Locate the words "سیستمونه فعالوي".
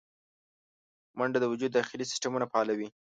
2.11-2.87